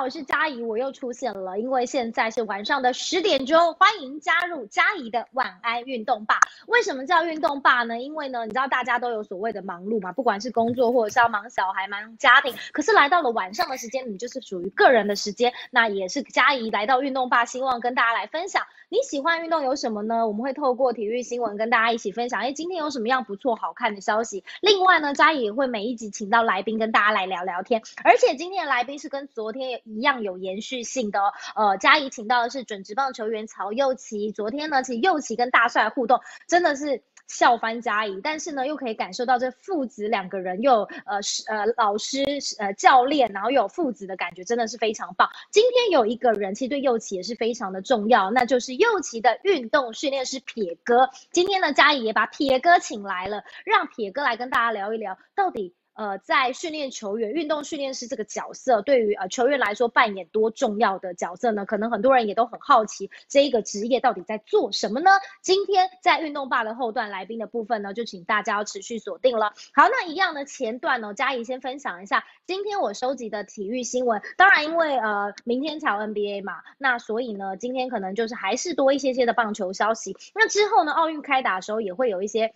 [0.00, 6.38] 我是佳怡，我又出现了，因为现在是晚上的十点钟，欢迎加入佳怡的晚安运动吧。
[6.68, 7.98] 为什么叫运动吧呢？
[7.98, 20.26] 因为呢，你知道大家都有所谓的忙碌嘛，不管是工作或者是要忙小孩、忙家庭，可是来到了晚上的时间，你就是属于个人的时间，那也是佳怡来到运动吧，希望跟大家来分享你喜欢运动有什么呢？
[20.26, 24.44] 我们会透过体育新闻跟大家一起分享，哎，今天有什么样不错、好看的消息？
[24.62, 29.68] 另外呢，佳怡也会每一集请到来宾跟大家来聊聊天，而且今天的来宾是跟昨天。
[29.84, 31.20] 一样有延续性的。
[31.54, 34.32] 呃，佳怡请到的是准职棒球员曹佑琪。
[34.32, 42.24] 昨天呢，其实佑琪跟大帅互动真的是笑翻嘉怡，但是呢，又可以感受到这父子两个人又呃是呃老师
[42.58, 45.28] 呃教练，然后又有父子的感觉，真的是非常棒。
[45.50, 51.10] 今天有一个人其实对右琪也是非常的重要，那就是右琪的运动训练师撇哥。
[51.30, 55.74] 今天呢，佳怡也把撇哥请来了，让撇哥来跟大家聊一聊到底。
[55.98, 61.66] 呃，在训练球员、运动训练师这个角色，对于呃球员来说扮演多重要的角色呢？
[61.66, 65.10] 可能很多人也都很好奇，这一个职业到底在做什么呢？
[65.42, 69.54] 今天在运动吧的后段来宾的部分呢，就请大家要持续锁定了。
[69.74, 74.22] 好，那一样的前段呢，嘉怡先分享一下今天我收集的体育新闻。
[74.36, 80.16] 当然，因为呃明天才有 NBA 嘛，那所以呢，今天可能就是还是多一些些的棒球消息。
[80.32, 82.54] 那之后呢，奥运开打的时候也会有一些。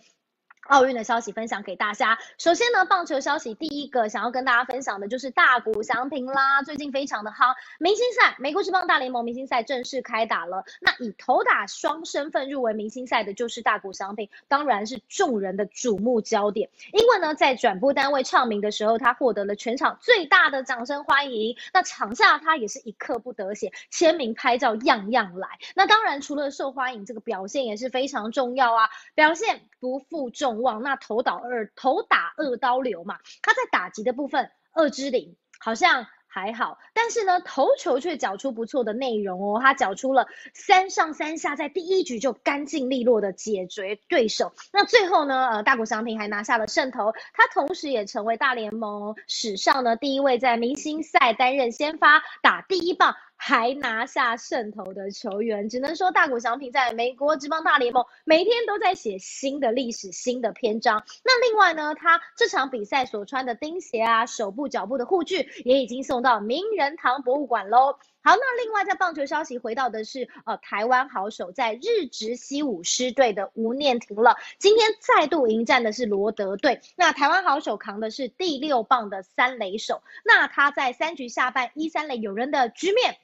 [0.67, 2.17] 奥运的消息分享给大家。
[2.37, 7.53] 首先呢，棒球消息第一个想要跟大家分享的就是大谷翔平啦，最近非常的夯。
[7.79, 10.63] 明星赛，美国职棒大联盟明星赛正式开打了。
[10.79, 16.69] 那以投打双身份入围明星赛的就是大谷翔平，当然是众人的瞩目焦点。
[16.93, 21.57] 因为呢，在转播单位唱名的时候，他获得了全场最大的掌声欢迎。
[21.73, 25.47] 那场下他也是一刻不得闲，签名拍照样样来。
[25.75, 30.52] 那当然除了受欢迎，这个表现也是非常重要啊，表现不负众。
[30.61, 44.53] 望那头倒二头打二刀流嘛，他在打击的部分二之零好像还好，但是呢投球却缴出不错的内容哦，他缴出了三上三下，在第一局就干净利落的解决对手。
[44.71, 53.15] 那最后呢，呃大谷翔平还拿下了胜投，他同时也成为大联盟史上呢第一位在明星赛担任先发打第一棒。
[53.45, 61.03] 还拿下胜投的球员，只能说大谷翔平在美国职棒大联盟每天都在写新的历史、新的篇章。
[61.25, 67.97] 那另外呢，他这场比赛所穿的钉鞋啊、手部、脚部的护具也已经送到名人堂博物馆喽。
[68.21, 74.37] 好，那另外在棒球消息回到的是，呃，台湾好手在日职西武狮队的吴念庭了。
[74.57, 80.01] 今天再度迎战的是罗德队，那台湾好手扛的是第六棒的三垒手。
[80.23, 83.17] 那他在三局下半一三垒有人的局面。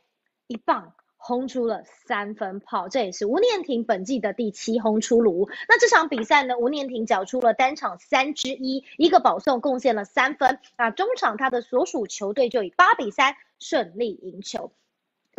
[0.49, 5.47] 一棒轰出了三分炮，这也是吴念婷本季的第七轰出炉。
[5.67, 10.57] 那这场比赛呢，吴念婷缴出了单场三之一，一个保送，贡献了三分。
[10.75, 14.71] 啊中场他的所属球队就以八比三顺利赢球。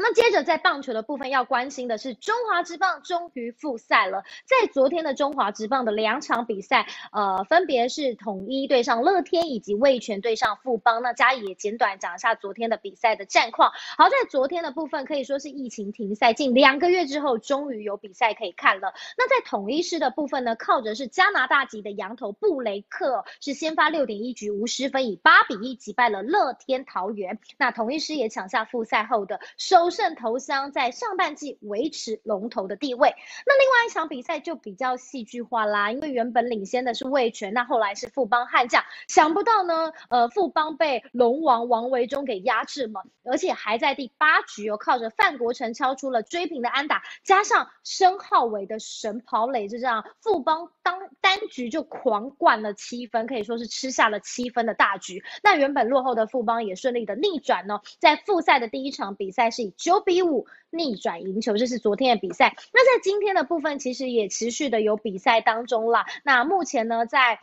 [0.03, 4.25] 那接着在棒球的部分要关心的是，中华职棒终于复赛了。
[4.47, 11.03] 在昨天的中华职棒的两场比赛，呃，分别是统一对上乐天，以及味全对上富邦。
[11.03, 13.73] 那嘉义也简短讲一下昨天的比赛的战况。
[13.99, 18.95] 好，在昨天的部分可以说是疫情停赛近两个月之后，终于有比赛可以看了。
[19.19, 27.39] 那在统一师的部分呢，靠着是加拿大籍的羊头布雷克，是先发六点一局无失分，以八比一击败了乐天桃园。
[27.59, 29.90] 那统一师也抢下复赛后的收。
[29.91, 33.13] 胜投降，在上半季维持龙头的地位。
[33.45, 55.25] 那另外一场比赛就比较戏剧化啦，因为原本领先的是魏权，那后来是富邦悍将，想不到呢，呃，富邦被龙王王维忠给压制嘛，而且还在第八局哦，靠着范国成敲出了追平的安打，加上申浩伟的神跑垒，就这样富邦当单局就狂灌了七分，可以说是吃下了七分的大局。
[55.43, 59.75] 那原本落后的富邦也顺利的逆转呢，在复赛的第一场比赛是以。
[59.81, 62.55] 九比五逆转赢球，这是昨天的比赛。
[62.73, 66.05] 那在今天的部分，其实也持续的有比赛当中啦。
[66.23, 67.41] 那目前呢，在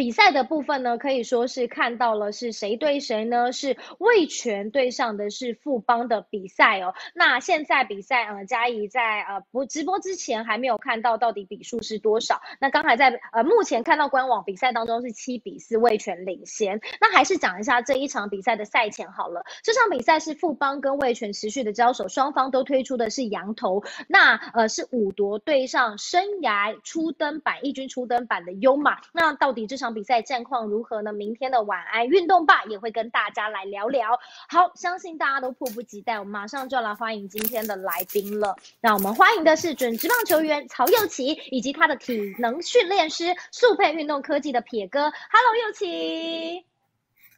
[0.00, 3.52] 比赛的部分呢，可以说是看到了是谁对谁呢？
[3.52, 6.94] 是魏权对上的是富邦的比赛哦。
[7.14, 12.40] 那现在比赛，呃，嘉怡在呃不直播之前还没有看到到底比数是多少。
[12.62, 16.80] 那刚才在呃目前看到官网比赛当中是七比四魏权领先。
[16.98, 19.44] 那还是讲一下这一场比赛的赛前好了。
[19.62, 23.84] 这场比赛是富邦跟魏权持续的交手，双方都推出的是羊头。
[24.08, 29.02] 那呃是五夺对上生涯初登版一军初登版的优马。
[29.12, 29.89] 那到底这场？
[29.94, 31.12] 比赛战况如何呢？
[31.12, 34.18] 明天的晚安运动吧也会跟大家来聊聊。
[34.48, 38.56] 好，相信大家都迫不及待，我们马上就要来欢迎今天的来宾了。
[38.80, 45.00] 那我们欢迎的是准职棒球员曹佑奇，以及他的体能训练师速配运动科技的撇哥。
[45.00, 46.64] Hello，佑奇。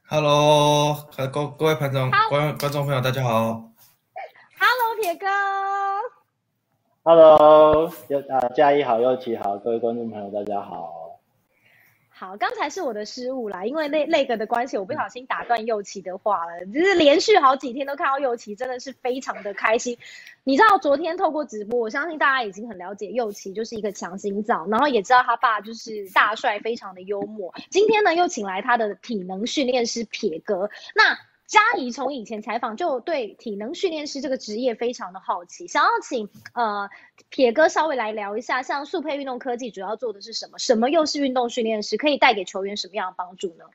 [0.09, 0.97] Hello，
[1.33, 3.71] 各各位观众观观众朋友，大家好。
[4.59, 5.27] Hello，铁哥。
[7.05, 11.02] Hello，又啊嘉一好，又奇好，各位观众朋友，大家好。
[12.23, 16.65] 好，刚才是我的失误啦，因为那那个的关系，我不小心打断右奇的话了。
[16.67, 19.99] 就是连续好几天都看到右奇，真的是非常的开心。
[20.45, 27.53] 你知道昨天透过直播，我相信大家已经很了解右奇就是一个强心脏，然后也知道他爸就是大帅，非常的幽默。
[27.71, 31.19] 今天呢，又请来他的体能训练师撇哥，那。
[31.53, 36.89] 嘉怡从以前采访就对体能训练师这个职业非常的好奇，想要请呃
[37.29, 40.59] 撇哥稍微来聊一下，像速配运动科技主要做的是什么？
[40.59, 41.99] 什么又是运动训练师？
[41.99, 43.67] 可以带给球员什么样的帮助呢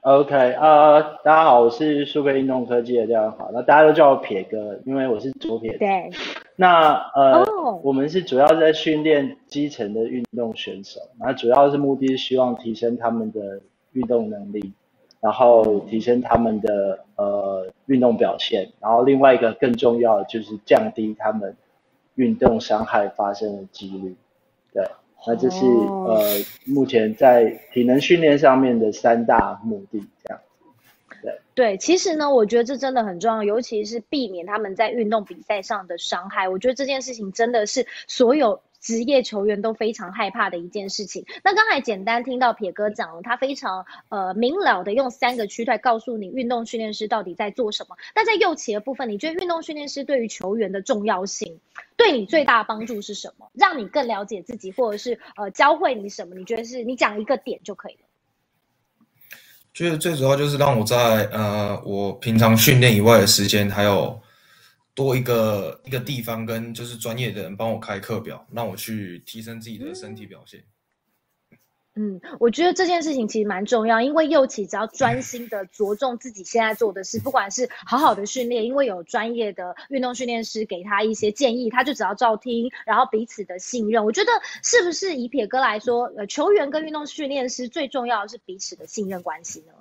[0.00, 5.78] ？OK，呃，大家好，我是速配运动科技的教练，好，那大家都叫我撇哥，因为我是左撇。
[5.78, 6.10] 对。
[6.56, 7.44] 那呃，
[7.84, 13.60] 我们是主要在训练基层的运动选手，那主要是目的是希望提升他们的
[13.92, 14.72] 运动能力。
[15.20, 21.56] 然后提升他们的呃运动表现，然后另外一个更重要的就是降低他们
[22.14, 24.14] 运动伤害发生的几率。
[24.72, 24.84] 对，
[25.26, 26.22] 那这是呃
[26.66, 30.40] 目前在体能训练上面的三大目的，这样。
[31.20, 36.48] 对对，其实呢，我觉得这真的很重要，尤其是避免他们在运动比赛上的伤害。
[36.48, 38.60] 我觉得这件事情真的是所有。
[38.88, 41.26] 职业球员都非常害怕的一件事情。
[41.44, 47.96] 那刚才简单听到撇哥讲了，他非常呃明了的用三个区块告诉你运动训练师到底在做什么。
[48.14, 51.60] 那在右旗的部分，你觉得运动训练师对于球员的重要性，
[51.98, 53.50] 对你最大的帮助是什么？
[53.52, 56.34] 让你更了解自己，或者是呃教会你什么？
[56.34, 57.98] 你觉得是你讲一个点就可以了。
[59.74, 64.18] 觉得最主要就是让我在呃我平常训练以外的时间，还有。
[64.98, 70.60] 多一个一个地方跟就是专业的人帮我开课表，让我去提升自己的身体表现。
[71.94, 84.04] 嗯，我觉得这件事情其实蛮重要，因为右起只要专心的着重自己现在做的事， 不管是好好的训练，因为有专业的运动训练师给他一些建议，他就只要照听，然后彼此的信任。
[84.04, 84.32] 我觉得
[84.64, 89.74] 是不是以撇哥来说，呃，球员跟运动训练师最重要的是彼此的信任关系呢？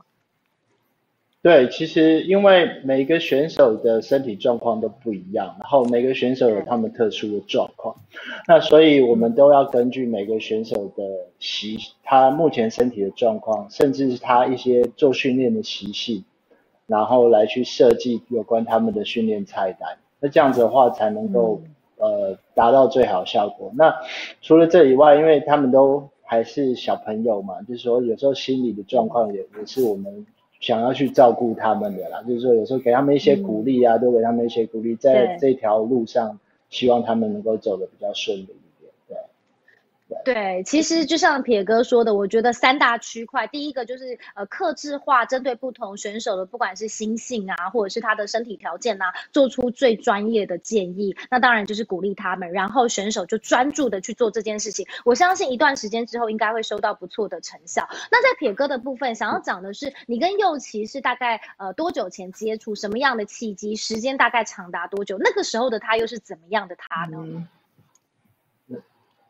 [1.43, 7.95] 对，其实因为每个选手的身体状况都不一样，然后每个选手有他们特殊的状况，
[8.47, 11.03] 那所以我们都要根据每个选手的
[11.39, 16.25] 习，他目前身体的状况，甚至是他一些做训练的习性，
[16.85, 19.97] 然后来去设计有关他们的训练菜单。
[20.19, 21.61] 那这样子的话才能够
[21.97, 23.71] 呃达到最好效果。
[23.75, 23.95] 那
[24.41, 30.25] 除了这以外，因为他们都还是小朋友嘛，就是说有时候心理的状况也也是我们。
[30.59, 36.39] 想要去照顾他们的啦，就是说有时候给他们一些鼓励啊，多给他们一些鼓励，在这条路上，
[36.69, 38.49] 希望他们能够走得比较顺利。
[40.23, 51.15] 对，其实就像铁哥说的，我觉得三大区块，第一个就是呃，克制化，针对不同选手的，不管是心性啊，或者是他的身体条件啊，做出最专业的建议。
[51.29, 54.87] 那当然就是鼓励他们，然后选手就专注的去做这件事情。
[55.03, 57.89] 我相信一段时间之后，应该会收到不错的成效。
[58.09, 65.17] 那在铁哥的部分，想要讲的是，你跟右奇是大概呃多久前接触，什么样的契机，时间大概长达多久？
[65.19, 67.47] 那个时候的他又是怎么样的他呢？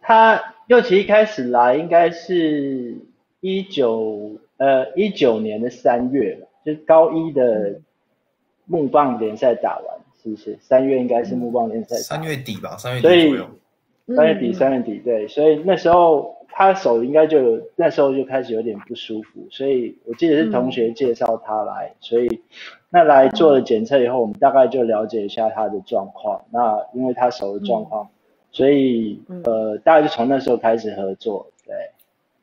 [0.07, 2.95] 他右奇一开始来应该是
[3.42, 7.81] 一九呃一九年的三月了，就是高一的
[8.64, 10.57] 木棒联赛打完，是不是？
[10.61, 11.97] 三月应该是木棒联赛。
[11.97, 13.49] 三月底吧，三月底左右。
[14.16, 22.42] 三月底，三月底，对，所以那时候他手应该就有，那时候就开始有点不舒服，所以我记得是同学介绍他来，所以
[22.90, 26.45] 那来做了检测以后，我们大概就了解一下他的状况。
[26.49, 28.07] 那因为他手的状况。
[28.57, 31.76] 所以，呃，大概就从那时候开始合作，对，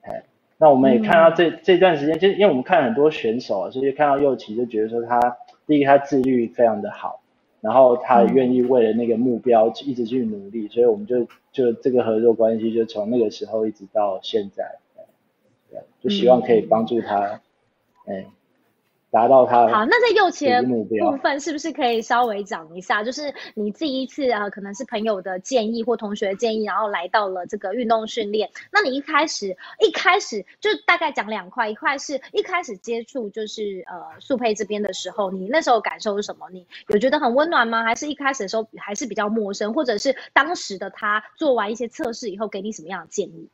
[0.02, 0.23] 哎，
[0.59, 5.18] 那我们也看到这这段时间，就因为我们看很多选手啊，所以看到右奇就觉得说他，
[5.66, 7.21] 第一个他自律非常的好，
[7.61, 14.76] 然后他愿意为了那个目标一直去努力，所以我们就就这个合作关系就从那个时候一直到现在，
[15.68, 17.40] 对，就希望可以帮助他，
[18.06, 18.25] 哎。
[19.14, 23.04] 达到他好，那在右前部分是不是可以稍微讲一下？
[23.04, 28.50] 就是你第一次啊，可能是朋友的建议或同学的建议，然后来到了这个运动训练。
[28.73, 36.49] 那你一开始一开始就大概讲两块，一块是一开始接触就是呃速配这边的时候，你那时候感受是什么？
[36.50, 37.85] 你有觉得很温暖吗？
[37.85, 39.73] 还是一开始的时候还是比较陌生？
[39.73, 43.49] 或者是当时的他做完一些测试以后，给你什么样的建议？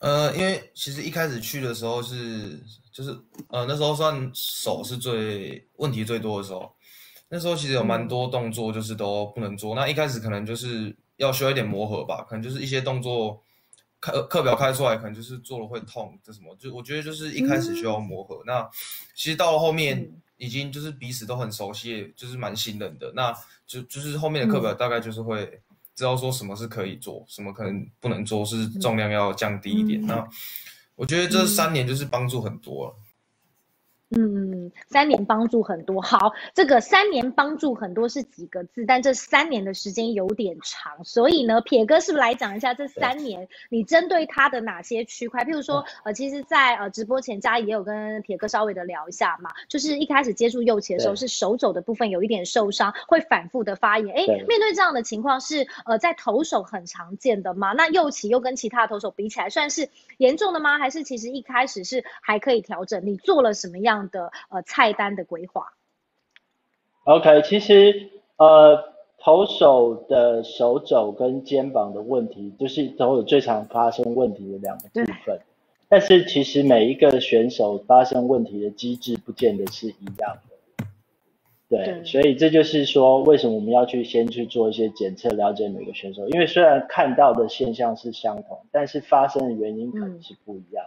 [0.00, 2.60] 呃，因为其实一开始去的时候是。
[2.92, 3.16] 就是
[3.50, 6.70] 呃那时候算手是最问题最多的时候，
[7.28, 9.76] 那时候其实有蛮多动作就是都不能做。
[9.76, 13.40] 那一开始可能就是要需要一点磨合吧，可能就是一些动作
[14.00, 16.54] 课课表开出来，可能就是做了会痛，这什么？
[16.56, 18.42] 就我觉得就是一开始需要磨合。
[18.44, 18.68] 那
[19.14, 23.12] 其实到了后面，已经就是彼此都很熟悉，就是蛮信任的。
[23.14, 23.32] 那
[23.66, 25.62] 就就是后面的课表大概就是会
[26.00, 30.00] 知道说什么是可以做，什么可能不能做，是重量要降低一点。
[30.06, 30.26] 那
[30.96, 32.94] 我觉得这三年就是帮助很多了。
[34.16, 36.00] 嗯，三年帮助很多。
[36.00, 45.44] 好，这个三年帮助很多是几个字，但这三年的时间有点长，所以呢，撇哥是不是来讲一下这三年你针对他的哪些区块？
[45.44, 54.16] 譬如说，呃，其实，在呃直播前，嘉怡也有跟撇哥稍微的聊一下嘛，就是一开始接触右旗的时候，是手肘的部分有一点受伤，会反复的发炎。
[54.16, 57.74] 哎，面对这样的情况，是呃在投手很常见的吗？
[57.74, 59.88] 那右旗又跟其他投手比起来，算是
[60.18, 60.78] 严重的吗？
[60.78, 63.06] 还是其实一开始是还可以调整？
[63.06, 63.99] 你做了什么样？
[64.08, 65.74] 的呃菜单的规划
[67.04, 68.84] ，OK，其实呃
[69.18, 75.38] 投手的手肘跟肩膀的问题，就是投手最常发生问题的两个部分。
[75.88, 80.86] 但是其实每一个选手发生问题的机制不见得是一样的。
[81.68, 86.28] 对，所以这就是说，为什么我们要去先去做一些检测，了解每个选手？
[86.28, 90.84] 因为虽然看到的现象是相同，但是发生的原因可能是不一样。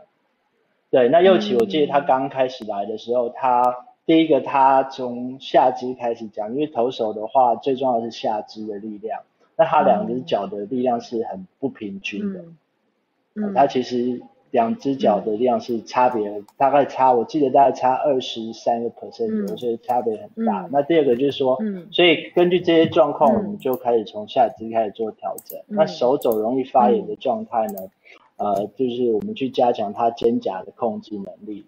[0.93, 9.21] 对，那右起，我记得他刚开始来的时候，他第一个他从下肢开始讲，因为投手的话，最重要的是下肢的力量，
[9.57, 12.45] 那他两只脚的力量是很不平均的，
[13.33, 14.21] 嗯，他其实
[14.51, 20.69] 两只脚的力量是差别大概差，我记得大概差二十三个 percent，左右所以差别很大。
[20.71, 25.59] 那第二个就是说，嗯，所以根据这些状况，我们就开始从下肢开始做调整。
[25.65, 27.79] 那手肘容易发炎的状态呢？
[28.43, 31.63] 呃，就是我们去加强他肩胛的控制能力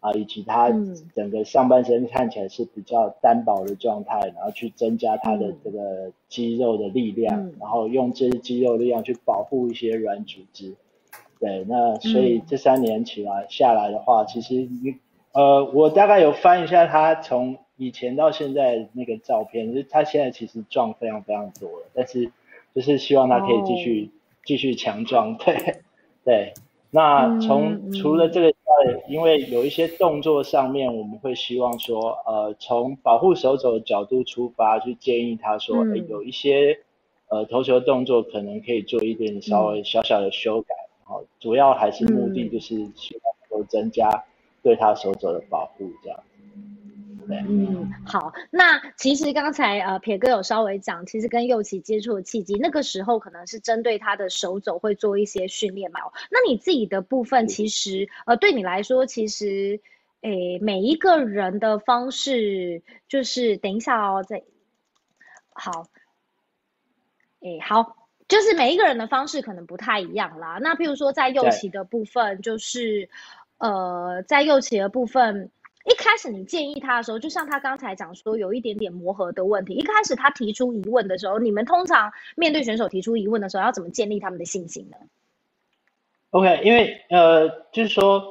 [0.00, 0.70] 啊，以及他
[1.14, 10.74] 整个上半身看起来是比较单薄的状态，然后去增加他的这个肌肉的力量，然后用这些肌肉力量去保护一些软组织。
[11.40, 14.96] 对，那所以这三年起来下来的话，其实你
[15.32, 22.30] 呃，我大概有翻一下他从以前到现在那个照片，就是他现在其实壮非常非常多了，但是
[22.74, 24.10] 就是希望他可以继续
[24.44, 25.80] 继续强壮，对。
[26.28, 26.52] 对，
[26.90, 36.80] 那从除了这个外，因为有一些动作上面，我们会希望说，呃，从保护手肘的角度出发，去建议他说，哎，有一些
[37.28, 44.22] 呃投球动作可能可以做一点稍微小小的修改，好，主要还是目的就是希望能够增加
[44.62, 46.20] 对他手肘的保护，这样。
[47.30, 56.00] 嗯，好，那其实刚才呃撇哥有稍微讲，其实跟右奇接触的契机，那个时候可能是针对他的手肘会做一些训练嘛。
[56.30, 59.80] 那你自己的部分，其实呃对你来说，其实
[60.22, 64.42] 诶每一个人的方式，就是等一下哦，再
[65.52, 65.86] 好，
[67.40, 70.58] 诶好，就是每一个人的方式可能不太一样啦。
[70.62, 73.10] 那譬如说在右旗的部分，就是
[73.58, 75.50] 呃在右旗的部分。
[75.88, 79.72] 一开始你建议他的时候，就像他刚才讲说有一点点磨合的问题。
[79.72, 84.96] 一开始他提出疑问的时候，你们通常面对选手提出疑问的时候，要怎么建立他们的信心呢
[86.30, 88.22] ？OK，因为呃，就是说，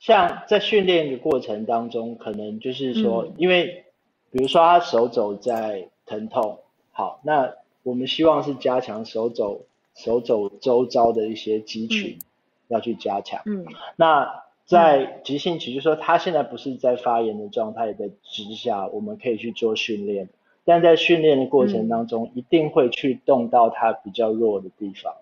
[0.00, 3.84] 像在训练的过程当中，可能就是说，因为
[4.32, 6.58] 比如说他手肘在疼痛，
[6.90, 7.54] 好，那
[7.84, 12.18] 我们希望是加强手肘手肘周遭的一些肌群
[12.66, 13.40] 要去加强。
[13.46, 14.43] 嗯，那。
[14.66, 20.30] 在急性期，就说他现在不是在发炎的状态的之下，我们可以去做训练，
[20.64, 25.14] 但在训练的过程当中，一定会去动到他比较弱的地方。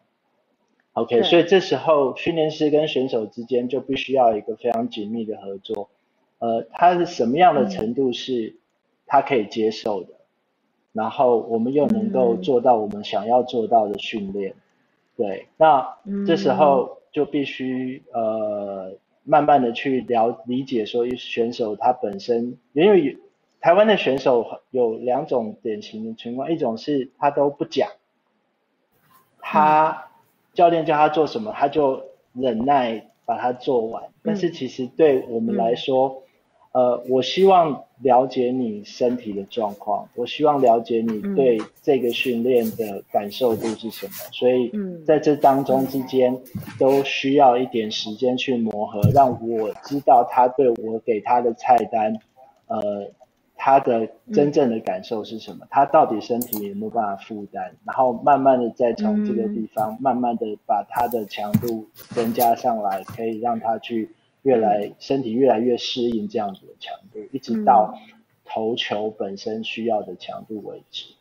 [0.92, 5.90] OK，所以这时候训练师跟选手之间就必须要一个非常紧密的合作。
[6.38, 8.54] 呃，他是什么样的程度是
[9.06, 10.10] 他可以接受的，
[10.92, 14.54] 然后我们又能够做到我们想要做到的训练。
[15.16, 15.96] 对，那
[16.26, 18.92] 这时候就必须呃。
[19.24, 23.18] 慢慢的去了理解说选手他本身，因为
[23.60, 27.88] 台湾的选手有两种典型的情况，一种是他都不讲，
[29.40, 30.08] 他
[30.54, 36.21] 教练叫他做什么他就忍耐把它做完，但是其实对我们来说。
[36.72, 44.72] 呃，我希望了解你身体的状况，我希望了解你对这个训练的感受度是什么，所以
[45.04, 46.34] 在这当中之间
[46.78, 52.18] 都需要一点时间去磨合，让我知道他对我给他的菜单，
[52.68, 53.06] 呃，
[53.54, 64.08] 他的真正的感受是什么，他到底身体有没有办法负担，然后慢慢的再从这个地方慢慢的把他的强度增加上来，可以让他去。
[64.42, 67.98] 越来身体越来越适应这样子的强度，一直到
[68.44, 71.14] 投球本身需要的强度为止。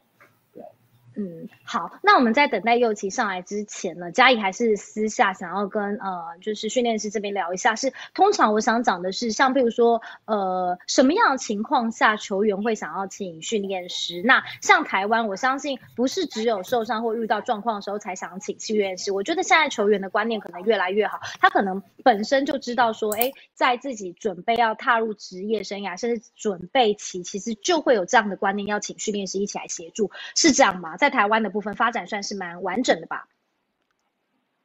[1.15, 14.21] 嗯，好，那我们在等待右奇上来之前呢，嘉怡还是私下想要跟呃，就是训练师这边聊一下，是通常我想讲的是，像比如说呃，什么样的情况下球员会想要请训练师？
[14.23, 19.11] 那像台湾，我相信不是只有受伤或遇到状况的时候才想请训练师。
[19.11, 30.95] 我觉得现在球员的观念可能越来越好，他可能本身就知道说，哎，在自己准备要踏入职业生涯，甚至准备期，其实就会有这样的观念，要请训练师一起来协助，是这样吗？
[31.01, 33.27] 在台湾的部分发展算是蛮完整的吧。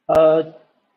[0.05, 0.53] 呃，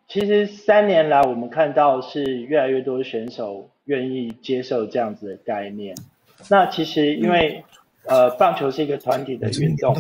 [0.06, 5.96] 其实三年来我们看到是越来越多选手愿意接受这样子的概念。
[6.50, 7.64] 那其实因为
[8.06, 9.96] 呃棒球是一个团体的运动，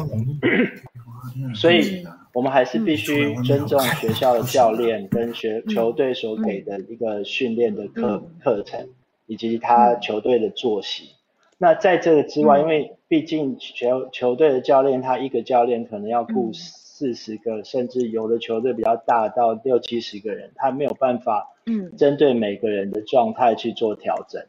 [1.56, 8.90] 所以我们还是必须尊重学校的教练跟学球队所给的一个训练的课课程，
[9.26, 11.16] 以及他球队的作息。
[11.58, 24.46] 那在这个之外，因为毕竟球球队的教练，他一个教练可能要雇四十个，甚至有的球队比较大到六七十个人，他没有办法，嗯，针对每个人的状态去做调整，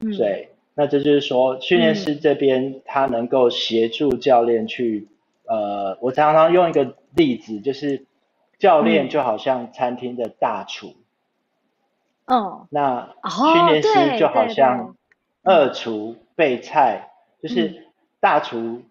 [0.00, 5.08] 嗯，对，那这就是说，训练师这边他能够协助教练去，
[5.46, 8.04] 呃，我常常用一个例子，就是
[8.58, 10.94] 教练就好像餐厅的大厨，
[12.26, 14.96] 哦，那训练师就好像
[15.42, 17.08] 二厨备菜，
[17.42, 17.88] 就是。
[18.22, 18.82] 大厨、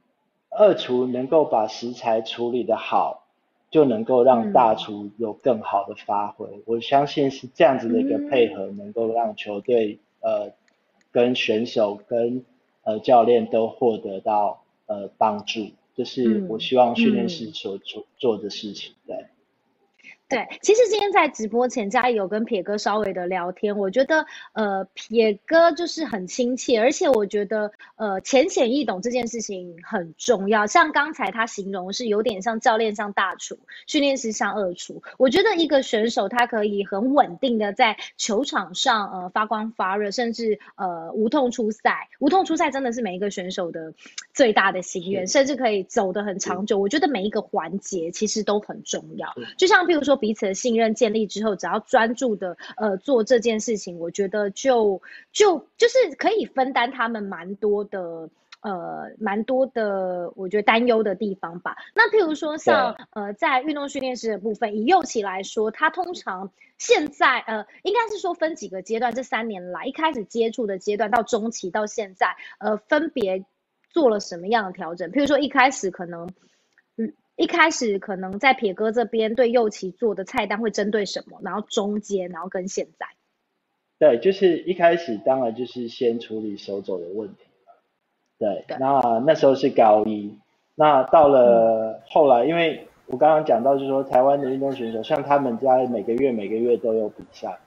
[0.49, 3.23] 二厨能够把食材处理的好，
[3.69, 6.45] 就能够让大厨有更好的发挥。
[6.65, 10.51] 我相信是这样子的一个配合，能够让球队呃
[11.11, 12.43] 跟选手跟
[12.83, 15.61] 呃教练都获得到呃帮助。
[15.95, 18.93] 这是我希望训练师所做做的事情。
[19.07, 19.27] 对。
[20.31, 30.65] 对，其实今天在直播前，嘉义有跟撇哥稍微的聊天，我觉得呃撇哥就是很亲切，而且我觉得呃浅显易懂这件事情很重要。
[30.65, 35.03] 像刚才他形容是有点像教练像大厨，训练师像二厨。
[35.17, 42.07] 我觉得一个选手他可以很稳定的在球场上呃发光发热，甚至呃无痛出赛。
[42.19, 43.93] 无痛出赛真的是每一个选手的
[44.33, 46.79] 最大的心愿，甚至可以走得很长久。
[46.79, 49.27] 我觉得每一个环节其实都很重要，
[49.57, 50.20] 就像譬如说。
[50.21, 55.01] 彼此的信任建立之后，只要专注的呃做这件事情，我觉得就
[55.33, 58.29] 就就是可以分担他们蛮多的
[58.61, 61.75] 呃蛮多的，我觉得担忧的地方吧。
[61.95, 73.43] 那譬如说像呃在运动训练师的部分，以右起来说，他通常现在呃应该是说分几个阶段，这三年来一开始接触的阶段到中期到现在，呃分别
[73.89, 75.11] 做了什么样的调整？
[75.11, 76.29] 譬如说一开始可能。
[77.41, 83.07] 一开始可能在撇哥这边对右旗做的菜单会针对什么，然后中间，然后跟现在，
[83.97, 87.37] 对，就是一开始当然就是先处理手肘的问题，
[88.37, 90.37] 对，那那时候是高一，
[90.75, 97.57] 那到了后来，因为我刚刚讲到就是说台湾的运动选手，像他们家每个月每个月都有比赛，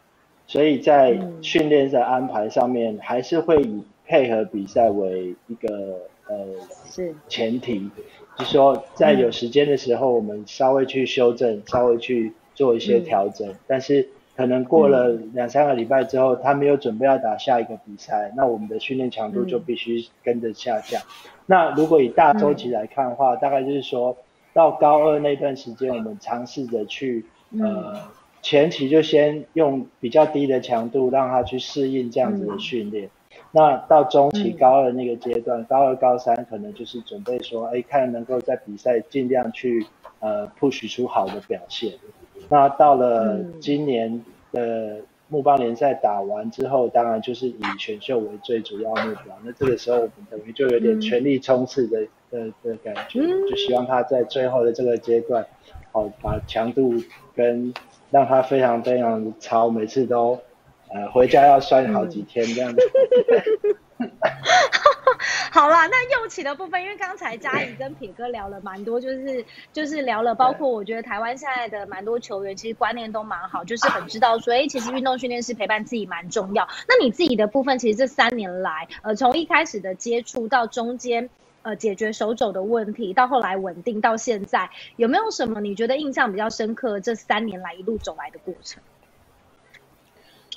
[0.47, 6.47] 所以在训练的安排上面还是会以配合比赛为一个呃
[6.87, 7.91] 是前提。
[8.37, 13.55] 就说在有时间的时候，我们稍微去修正，稍微去做一些调整。
[13.69, 21.01] 但是可能过了两三个礼拜之后，他没有准备要打下一个比赛，那我们的训练强度就必须跟着下降。
[21.47, 24.17] 那如果以大周期来看的话，大概就是说
[24.53, 27.25] 到高二那段时间，我们尝试着去
[27.61, 27.97] 呃
[28.43, 33.09] 前期就先用比较低的强度让他去适应这样子的训练。
[33.57, 39.87] 那到中期高二那个阶段，高二高三可能就是准备说，哎，看能够在比赛尽量去
[40.19, 41.93] 呃 push 出好的表现。
[42.49, 44.97] 那到了今年的
[45.29, 49.39] 木棒联赛打完之后，当然就是以选秀为最主要目标。
[49.45, 52.01] 那这个时候我们等于就有点全力冲刺的
[52.33, 55.47] 的的感觉，就希望他在最后的这个阶段，
[55.93, 56.93] 好把强度
[57.37, 57.73] 跟
[58.11, 60.41] 让他非常非常超，每次都。
[60.91, 62.81] 呃，回家要摔好几天这样子。
[65.51, 76.69] 好啦，那右起的部分，因为刚才嘉怡跟撇哥聊了蛮多，就是就是聊了，包括我觉得台湾现在的蛮多球员，其实观念都蛮好，就是很知道说，哎，其实运动训练师陪伴自己蛮重要。
[76.89, 81.31] 那你自己的部分，其实这三年来，呃，从一开始的接触到中间，
[81.63, 86.99] 呃，解决手肘的问题，到后来稳定到现在，有没有什么你觉得印象比较深刻？
[86.99, 88.83] 这三年来一路走来的过程？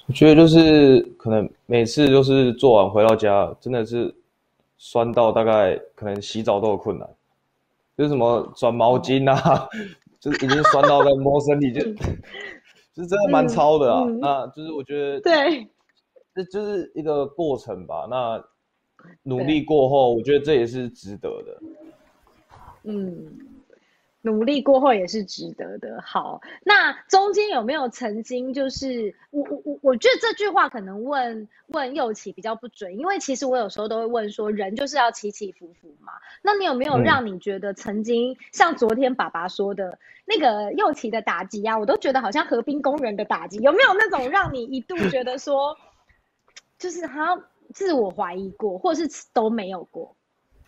[0.08, 4.14] 我觉得就是可能每次就是做完回到家，真的是
[4.78, 7.08] 酸到大概可能洗澡都有困难，
[7.98, 9.68] 就是什么转毛巾啊，
[10.20, 11.82] 就是已经酸到在摸身体，就
[12.96, 14.06] 就是真的蛮超的啊。
[14.22, 15.68] 那就是我觉得对，
[16.34, 18.08] 这就是一个过程吧。
[18.10, 18.42] 那
[19.24, 21.62] 努力过后，我觉得这也是值得的。
[22.84, 23.26] 嗯。
[24.28, 26.02] 努力过后也是值得的。
[26.02, 36.12] 好，那中间有没有曾经就是我我我我觉得这句话可能问问右起比较不准，因为其实我有时候都会问说人就是要起起伏伏嘛。
[36.42, 45.78] 那你有没有让你觉得曾经像昨天爸爸说的那个右起的打击啊，我都觉得好像河滨公园的打击，有没有那种让你一度觉得说
[46.78, 50.14] 就是好像自我怀疑过，或是都没有过？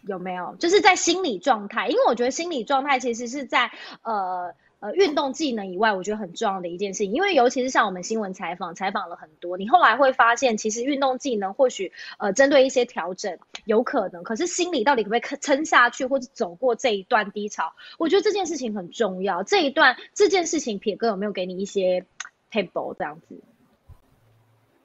[0.07, 1.87] 有没有就是在心理状态？
[1.87, 7.11] 因为我觉得心理状态其实是在呃呃运动技能以外，我觉得很重要的一件事情。
[7.11, 17.73] 因为尤其是像我们新闻采访，采访了很多，你后来会发现，其实运动技能或许呃针对一些调整有可能，可是心理到底可不可以撑下去，或者走过这一段低潮？
[17.97, 19.43] 我觉得这件事情很重要。
[19.43, 22.05] 这一段这件事情，撇哥有没有给你一些
[22.51, 23.35] table 这样子？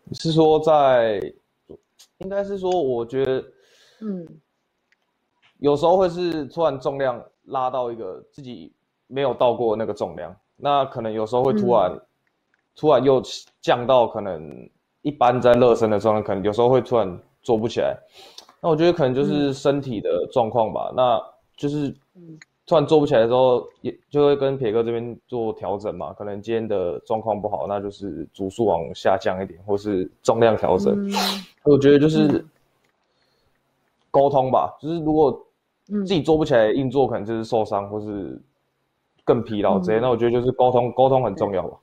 [0.04, 1.20] 你是说在？
[2.18, 3.44] 应该是说，我觉得
[4.00, 4.26] 嗯。
[5.64, 8.70] 有时候会是突然重量拉到一个自己
[9.06, 11.98] 没有到过那个重量，那可能有时候会突然
[12.76, 13.22] 突然又
[13.62, 14.68] 降到可能
[15.00, 17.96] 一般在热身的状态，可能有时候会突然做不起来。
[18.60, 20.92] 那我觉得可能就是身体的状况吧。
[20.94, 21.18] 那
[21.56, 21.88] 就是
[22.66, 26.12] 突然做不起来的时候，也就会跟铁哥这边做调整嘛。
[26.12, 31.10] 可能今天的状况不好，那就是组数往下降一点，或是重量调整。
[31.62, 32.44] 我觉得就是
[34.10, 35.40] 沟通吧，就是如果。
[35.86, 38.40] 自己做不起来，硬做可能就是受伤，或是
[39.24, 40.00] 更疲劳之类。
[40.00, 41.78] 那我觉得就是沟通，沟通很重要吧。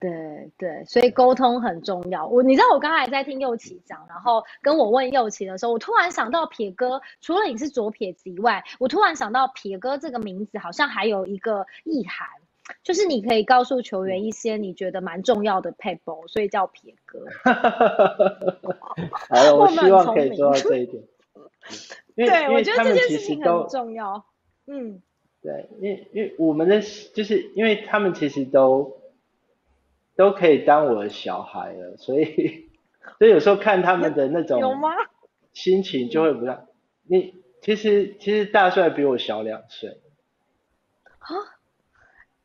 [0.00, 2.24] 对对，所以沟通很重要。
[2.24, 12.28] 我你知道我刚才在听右奇讲，然后跟我问右奇的时候，我突然想到撇哥，除了你是左撇子以外，我突然想到撇哥这个名字好像还有一个意涵，
[12.84, 17.24] 就是你可以告诉球员一些你觉得蛮重要的 paper，所以叫撇哥。
[19.30, 21.02] 哎，我希望可以做到这一点。
[22.26, 24.24] 对，我觉得这件事情很重要。
[24.66, 25.00] 嗯，
[25.40, 29.00] 对，因为因为我们的就是因为他们其实都
[30.16, 32.68] 都可以当我的小孩了，所以
[33.18, 34.90] 所以有时候看他们的那种有吗？
[35.52, 36.66] 心情就会不样。
[37.04, 40.00] 你其实其实大帅比我小两岁。
[41.18, 41.28] 啊？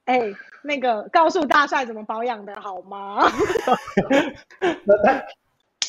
[0.05, 0.33] 哎，
[0.63, 3.21] 那个告诉大帅怎么保养的好吗？
[5.03, 5.25] 他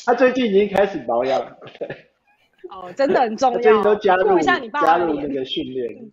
[0.05, 1.57] 他最近已经开始保养了。
[2.71, 3.83] 哦，真的很重 要。
[3.83, 6.11] 都加入一下你爸加入那个训练。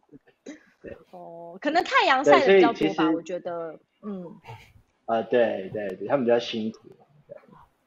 [0.83, 0.97] 对。
[1.11, 4.27] 哦，可能太阳晒的比较多吧，我觉得，嗯。
[5.07, 6.88] 啊，对对对，他们比较辛苦。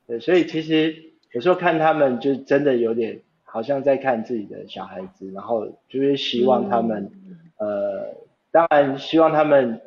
[0.08, 7.10] 对，所以其实有时候看他们，就真的有点好像在看自己的小孩子，然后就是希望他们，
[7.58, 8.16] 呃，
[8.52, 9.82] 当然希望他们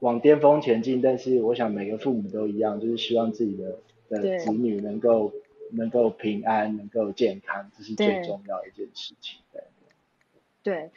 [0.00, 3.78] 往巅峰前进，但是我想每个父母都一样，就是希望自己的
[4.10, 5.32] 的子女能够。
[5.72, 9.40] 能够平安，能够健康，这是最重要的一件事情。
[9.52, 9.62] 对，
[10.62, 10.90] 对，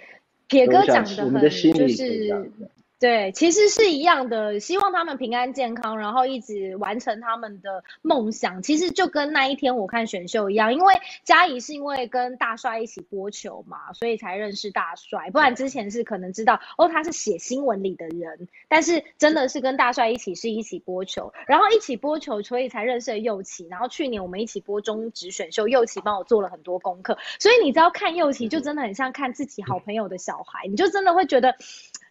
[0.47, 2.51] 铁哥讲的很就是。
[2.99, 8.61] 对，其实是一样的，希望他们平安健康，然后一直完成他们的梦想。
[8.61, 15.29] 其实就跟那一天我看选秀一样，因为嘉怡是因为跟大帅一起播球嘛，所以才认识大帅。
[15.31, 23.65] 不然之前是可能知道哦，他是写新闻里的人，但是真的是跟大帅一起是一起播球，然后一起播球，所以才认识了右奇。
[23.69, 31.55] 然后去年我们一起播中职选秀，右奇帮我做了很多功课，所以你知道看右奇就真的很像看自己好朋友的小孩，你就真的会觉得。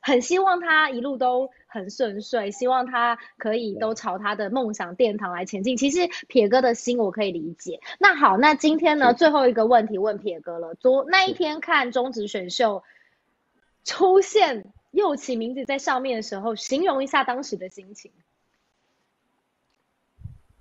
[0.09, 5.77] 很希望他一路都很顺遂，希望他可以都朝他的梦想殿堂来前进。
[5.77, 7.81] 其实撇哥的心我可以理解。
[8.01, 10.75] 那好，那今天呢，最后一个问题问撇哥了。
[10.75, 12.83] 昨那一天看中职选秀
[13.85, 18.11] 出现右起名字在上面的时候，形容一下当时的心情。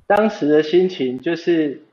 [0.05, 1.83] 当时的心情就是，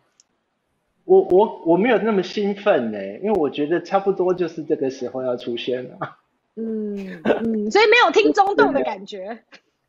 [1.04, 6.18] 我我我没有那么兴奋呢，因为我觉得差不多就是这个时候要出现了。
[6.56, 9.38] 嗯嗯，所以没有听中洞的感觉。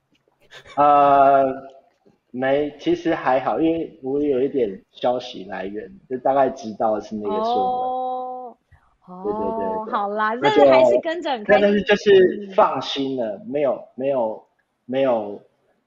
[0.78, 1.46] 呃，
[2.32, 8.58] 没，其实还好，因为我有一点消息来源，就大概知道是那个顺哦，
[9.06, 9.42] 对对
[9.86, 11.62] 对，好啦，但是还是跟着很开心。
[11.62, 14.46] 但是就是放心了，没有没有
[14.86, 15.42] 没有，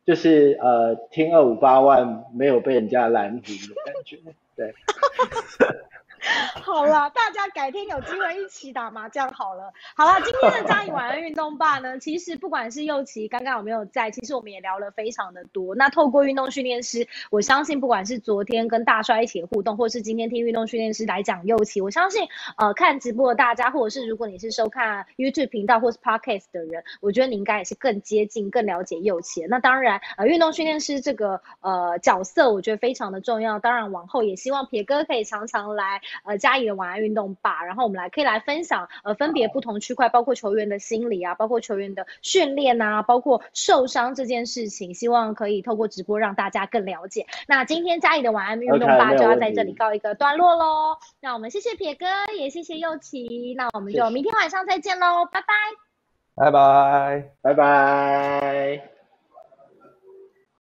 [0.04, 4.18] 就是呃，听二五八万没有被人家拦住的感觉，
[4.54, 4.72] 对。
[6.62, 9.72] 好了，大家改天有机会一起打麻将好了。
[9.96, 15.74] 好了，今天的嘉义晚安运动吧呢，其实不管是右奇刚刚有没有在，其实我们也聊了非常的多。
[15.74, 22.26] 那透过运动训练师，我相信不管是昨天跟大帅一起互动，或是今天听运动训练师来讲右奇，我相信
[22.57, 29.44] 呃看直播的大家，或者是如果你是收看 YouTube 频道或是 Podcast 的人，我觉得你应该也是更接近、更了解右奇。
[29.48, 33.59] 那当然，呃运动训练师这个呃角色，我觉得非常的重要。
[33.59, 36.00] 当然往后也希望撇哥可以常常来。
[36.24, 47.26] 呃嘉义的晚安运动吧，然后我们来可以来分享呃分别不同区块，包括球员的心理啊，包括球员的训练啊，包括受伤这件事情，希望可以透过直播让大家更了解。
[47.46, 50.96] 那今天嘉义的晚安运动吧就要在这里告一个段落喽。
[51.20, 52.07] 那我们谢谢撇哥，
[52.38, 55.54] 也谢谢右奇，那我们就明天晚上再见喽，拜拜，
[56.35, 58.97] 拜拜，拜拜。